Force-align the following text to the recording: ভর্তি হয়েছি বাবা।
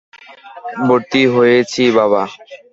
ভর্তি 0.81 1.21
হয়েছি 1.35 1.83
বাবা। 1.97 2.23